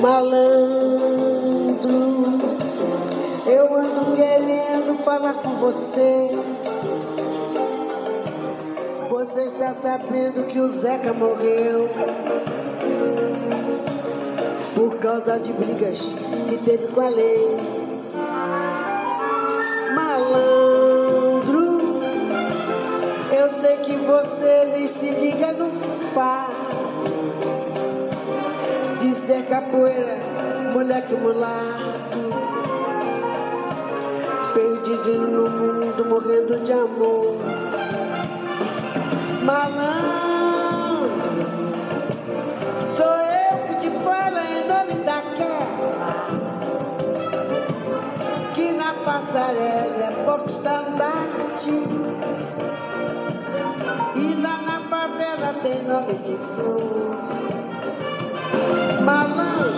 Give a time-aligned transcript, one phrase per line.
[0.00, 1.90] malandro.
[3.46, 6.30] Eu ando querendo falar com você.
[9.08, 11.88] Você está sabendo que o Zeca morreu
[14.74, 16.14] por causa de brigas
[16.48, 17.58] que teve com a lei.
[19.94, 22.00] Malandro,
[23.30, 25.70] eu sei que você nem se liga no
[26.14, 27.59] fato
[29.50, 30.16] capoeira,
[30.72, 32.20] moleque mulato,
[34.54, 37.34] perdido no mundo, morrendo de amor.
[39.42, 41.10] Malandro,
[42.96, 43.16] sou
[43.50, 46.28] eu que te falo em nome daquela
[48.54, 51.70] que na passarela é porto estandarte
[54.14, 57.00] e lá na favela tem nome de flor.
[59.00, 59.72] Malandro,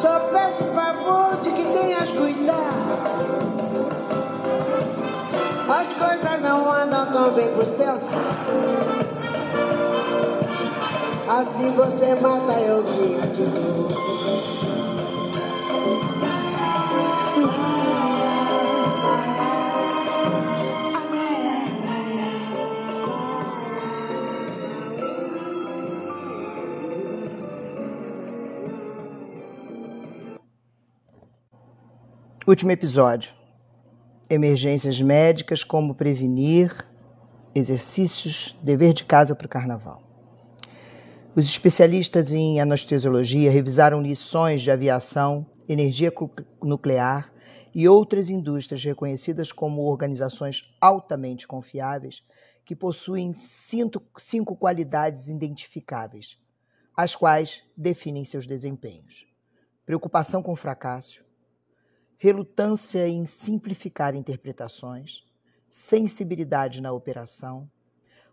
[0.00, 3.38] só peço favor de que tenhas cuidado.
[5.68, 7.98] As coisas não andam tão bem pro céu.
[11.28, 14.97] Assim você mata euzinha de novo.
[32.48, 33.34] Último episódio.
[34.30, 36.74] Emergências médicas, como prevenir,
[37.54, 40.02] exercícios, dever de casa para o carnaval.
[41.36, 46.10] Os especialistas em anestesiologia revisaram lições de aviação, energia
[46.62, 47.30] nuclear
[47.74, 52.24] e outras indústrias reconhecidas como organizações altamente confiáveis
[52.64, 56.38] que possuem cinco, cinco qualidades identificáveis,
[56.96, 59.26] as quais definem seus desempenhos:
[59.84, 61.27] preocupação com fracasso,
[62.20, 65.24] relutância em simplificar interpretações,
[65.70, 67.70] sensibilidade na operação,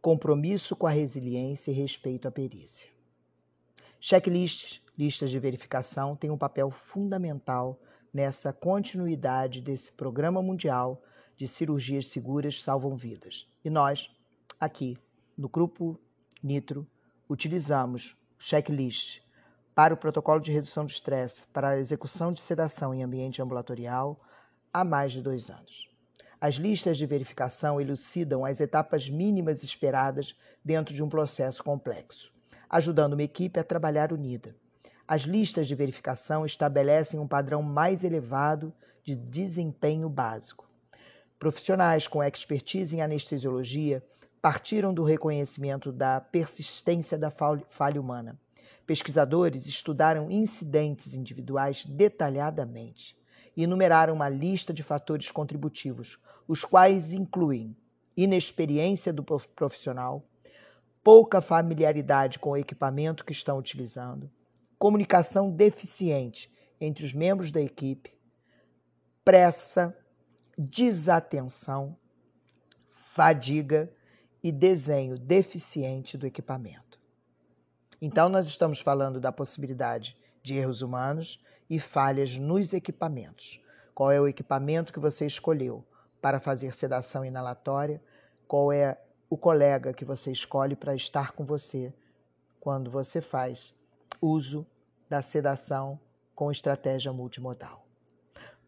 [0.00, 2.88] compromisso com a resiliência e respeito à perícia.
[4.00, 7.78] Checklists, listas de verificação, têm um papel fundamental
[8.14, 11.02] nessa continuidade desse programa mundial
[11.36, 13.46] de cirurgias seguras salvam vidas.
[13.62, 14.10] E nós,
[14.58, 14.96] aqui,
[15.36, 16.00] no Grupo
[16.42, 16.86] Nitro,
[17.28, 19.20] utilizamos checklists
[19.76, 24.18] para o protocolo de redução de estresse para a execução de sedação em ambiente ambulatorial
[24.72, 25.86] há mais de dois anos.
[26.40, 32.32] As listas de verificação elucidam as etapas mínimas esperadas dentro de um processo complexo,
[32.70, 34.56] ajudando uma equipe a trabalhar unida.
[35.06, 38.72] As listas de verificação estabelecem um padrão mais elevado
[39.04, 40.66] de desempenho básico.
[41.38, 44.02] Profissionais com expertise em anestesiologia
[44.40, 48.40] partiram do reconhecimento da persistência da falha humana
[48.86, 53.18] Pesquisadores estudaram incidentes individuais detalhadamente
[53.56, 57.76] e enumeraram uma lista de fatores contributivos, os quais incluem
[58.16, 60.24] inexperiência do profissional,
[61.02, 64.30] pouca familiaridade com o equipamento que estão utilizando,
[64.78, 68.14] comunicação deficiente entre os membros da equipe,
[69.24, 69.96] pressa,
[70.56, 71.96] desatenção,
[72.88, 73.92] fadiga
[74.42, 76.85] e desenho deficiente do equipamento.
[78.00, 83.60] Então, nós estamos falando da possibilidade de erros humanos e falhas nos equipamentos.
[83.94, 85.82] Qual é o equipamento que você escolheu
[86.20, 88.02] para fazer sedação inalatória?
[88.46, 89.00] Qual é
[89.30, 91.92] o colega que você escolhe para estar com você
[92.60, 93.74] quando você faz
[94.20, 94.66] uso
[95.08, 95.98] da sedação
[96.34, 97.86] com estratégia multimodal?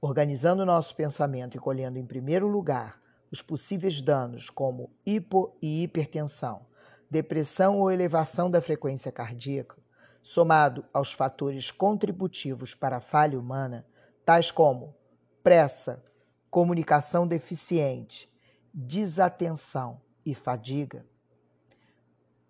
[0.00, 2.98] Organizando o nosso pensamento e colhendo em primeiro lugar
[3.30, 6.62] os possíveis danos como hipo e hipertensão,
[7.10, 9.76] depressão ou elevação da frequência cardíaca,
[10.22, 13.86] somado aos fatores contributivos para a falha humana,
[14.24, 14.94] tais como
[15.42, 16.04] pressa,
[16.50, 18.30] comunicação deficiente,
[18.72, 21.06] desatenção e fadiga,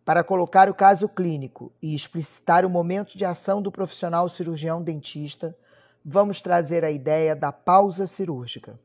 [0.08, 5.54] para colocar o caso clínico e explicitar o momento de ação do profissional cirurgião dentista,
[6.02, 8.80] vamos trazer a ideia da pausa cirúrgica.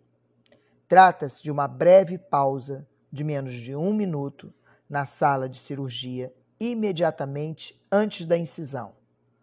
[0.86, 4.54] Trata-se de uma breve pausa de menos de um minuto
[4.94, 8.94] na sala de cirurgia imediatamente antes da incisão,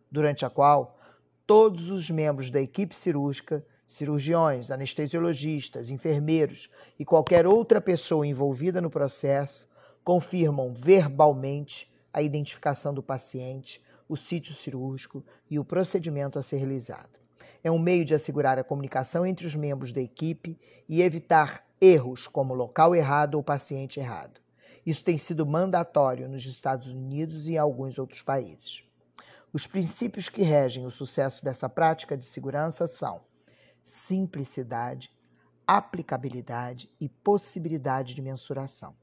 [0.08, 0.96] durante a qual
[1.44, 8.88] todos os membros da equipe cirúrgica, cirurgiões, anestesiologistas, enfermeiros e qualquer outra pessoa envolvida no
[8.88, 9.68] processo
[10.04, 15.20] confirmam verbalmente a identificação do paciente, o sítio cirúrgico
[15.50, 17.18] e o procedimento a ser realizado.
[17.64, 20.56] É um meio de assegurar a comunicação entre os membros da equipe
[20.88, 24.39] e evitar erros como local errado ou paciente errado.
[24.84, 28.82] Isso tem sido mandatório nos Estados Unidos e em alguns outros países.
[29.52, 33.20] Os princípios que regem o sucesso dessa prática de segurança são
[33.82, 35.10] simplicidade,
[35.66, 38.94] aplicabilidade e possibilidade de mensuração.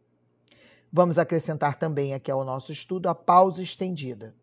[0.92, 4.34] Vamos acrescentar também aqui ao nosso estudo a pausa estendida,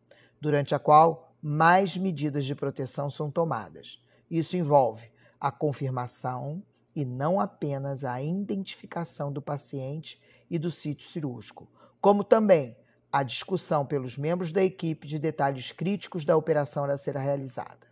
[0.40, 4.02] durante a qual mais medidas de proteção são tomadas.
[4.30, 5.10] Isso envolve
[5.40, 6.62] a confirmação
[6.94, 11.68] e não apenas a identificação do paciente e do sítio cirúrgico,
[12.00, 12.76] como também
[13.12, 17.86] a discussão pelos membros da equipe de detalhes críticos da operação a ser realizada.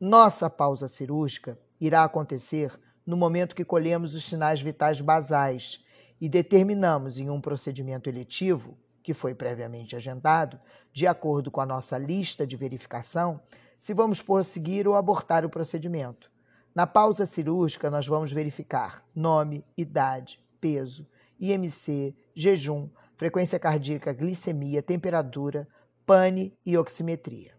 [0.00, 2.72] Nossa pausa cirúrgica irá acontecer
[3.06, 5.84] no momento que colhemos os sinais vitais basais
[6.20, 10.58] e determinamos em um procedimento eletivo, que foi previamente agendado,
[10.92, 13.40] de acordo com a nossa lista de verificação,
[13.78, 16.30] se vamos prosseguir ou abortar o procedimento.
[16.74, 21.06] Na pausa cirúrgica, nós vamos verificar nome, idade, peso,
[21.38, 25.68] IMC, jejum, frequência cardíaca, glicemia, temperatura,
[26.04, 27.54] pane e oximetria.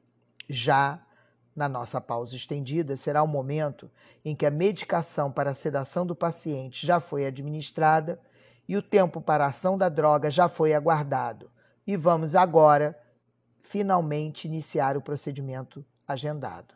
[0.49, 1.05] Já
[1.55, 3.89] na nossa pausa estendida, será o momento
[4.23, 8.21] em que a medicação para a sedação do paciente já foi administrada
[8.67, 11.49] e o tempo para a ação da droga já foi aguardado.
[11.85, 12.95] E vamos agora,
[13.61, 16.75] finalmente, iniciar o procedimento agendado.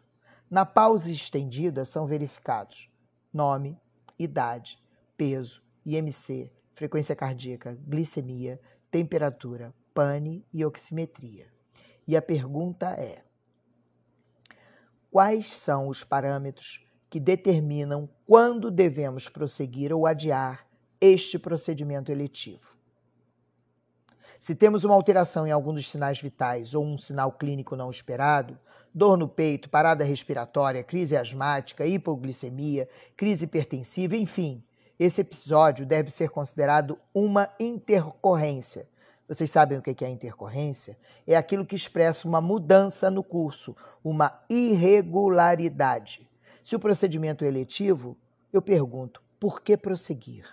[0.50, 2.92] Na pausa estendida, são verificados
[3.32, 3.80] nome,
[4.18, 4.80] idade,
[5.16, 8.60] peso, IMC, frequência cardíaca, glicemia,
[8.90, 11.48] temperatura, pane e oximetria.
[12.08, 13.24] E a pergunta é:
[15.10, 20.66] quais são os parâmetros que determinam quando devemos prosseguir ou adiar
[21.02, 22.78] este procedimento eletivo.
[24.40, 28.58] Se temos uma alteração em algum dos sinais vitais ou um sinal clínico não esperado,
[28.94, 32.88] dor no peito, parada respiratória, crise asmática, hipoglicemia,
[33.18, 34.64] crise hipertensiva, enfim,
[35.04, 38.88] esse episódio deve ser considerado uma intercorrência,
[39.28, 40.96] vocês sabem o que é intercorrência?
[41.26, 46.30] É aquilo que expressa uma mudança no curso, uma irregularidade.
[46.62, 48.16] Se o procedimento é eletivo,
[48.54, 50.46] eu pergunto, por que prosseguir?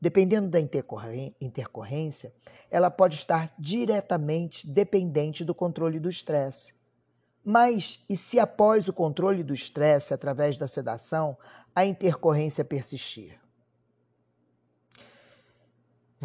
[0.00, 2.32] Dependendo da intercorrência,
[2.70, 6.72] ela pode estar diretamente dependente do controle do estresse.
[7.44, 11.36] Mas e se após o controle do estresse, através da sedação,
[11.74, 13.38] a intercorrência persistir?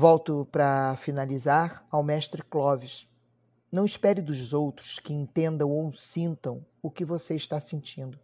[0.02, 3.08] Volto para finalizar ao mestre Clovis.
[3.72, 8.18] Não espere dos outros que entendam ou sintam o que você está sentindo.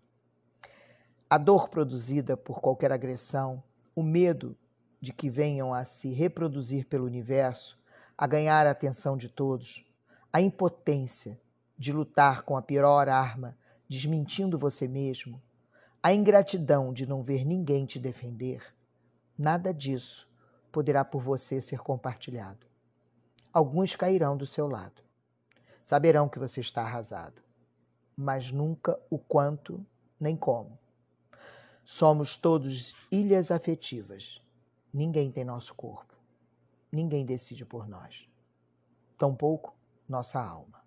[1.30, 3.62] A dor produzida por qualquer agressão,
[3.96, 4.58] o medo
[5.00, 7.78] de que venham a se reproduzir pelo universo,
[8.18, 9.86] a ganhar a atenção de todos,
[10.34, 11.40] a impotência
[11.78, 13.56] de lutar com a pior arma,
[13.88, 15.40] desmentindo você mesmo,
[16.02, 18.64] a ingratidão de não ver ninguém te defender,
[19.38, 20.28] nada disso
[20.72, 22.66] poderá por você ser compartilhado.
[23.52, 25.02] Alguns cairão do seu lado.
[25.82, 27.42] Saberão que você está arrasado,
[28.16, 29.86] mas nunca o quanto
[30.20, 30.78] nem como.
[31.86, 34.42] Somos todos ilhas afetivas.
[34.94, 36.14] Ninguém tem nosso corpo.
[36.92, 38.28] Ninguém decide por nós.
[39.18, 39.74] Tampouco
[40.08, 40.84] nossa alma.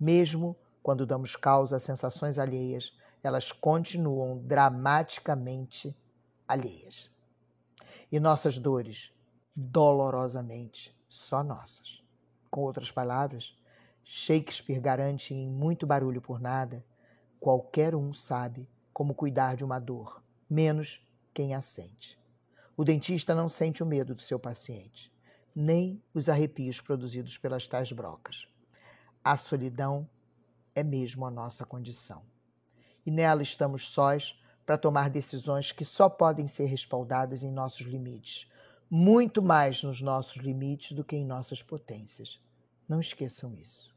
[0.00, 5.96] Mesmo quando damos causa a sensações alheias, elas continuam dramaticamente
[6.46, 7.10] alheias
[8.16, 9.12] e nossas dores,
[9.54, 12.02] dolorosamente, só nossas.
[12.50, 13.54] Com outras palavras,
[14.02, 16.82] Shakespeare garante em muito barulho por nada,
[17.38, 22.18] qualquer um sabe como cuidar de uma dor, menos quem a sente.
[22.74, 25.12] O dentista não sente o medo do seu paciente,
[25.54, 28.48] nem os arrepios produzidos pelas tais brocas.
[29.22, 30.08] A solidão
[30.74, 32.22] é mesmo a nossa condição.
[33.04, 38.50] E nela estamos sós para tomar decisões que só podem ser respaldadas em nossos limites,
[38.90, 42.40] muito mais nos nossos limites do que em nossas potências.
[42.88, 43.94] Não esqueçam isso.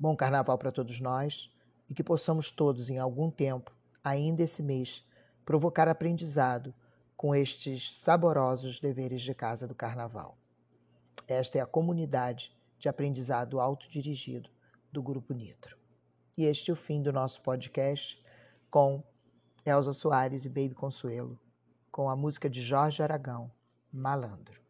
[0.00, 1.52] Bom carnaval para todos nós
[1.90, 3.70] e que possamos todos, em algum tempo,
[4.02, 5.04] ainda esse mês,
[5.44, 6.74] provocar aprendizado
[7.14, 10.38] com estes saborosos deveres de casa do carnaval.
[11.26, 14.48] Esta é a comunidade de aprendizado autodirigido
[14.90, 15.76] do Grupo Nitro.
[16.36, 18.22] E este é o fim do nosso podcast
[18.70, 19.02] com
[19.64, 21.38] Elza Soares e Baby Consuelo,
[21.90, 23.50] com a música de Jorge Aragão,
[23.92, 24.60] Malandro.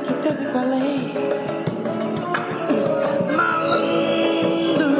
[0.00, 1.14] que teve com a lei.
[3.36, 4.90] Malandro,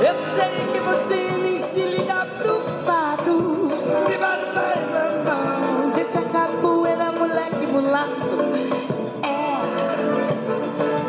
[0.00, 3.68] eu sei que você nem se liga pro fato.
[5.94, 8.38] Disse a capoeira, moleque mulato.
[9.22, 9.54] É,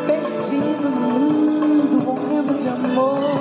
[0.06, 3.31] perdido no mundo, morrendo de amor.